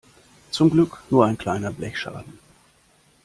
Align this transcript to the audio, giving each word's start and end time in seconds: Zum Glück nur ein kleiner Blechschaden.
Zum 0.49 0.71
Glück 0.71 0.97
nur 1.11 1.27
ein 1.27 1.37
kleiner 1.37 1.71
Blechschaden. 1.71 2.33